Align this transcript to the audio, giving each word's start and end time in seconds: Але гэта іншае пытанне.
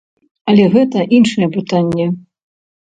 Але 0.53 0.65
гэта 0.77 1.05
іншае 1.19 1.47
пытанне. 1.59 2.11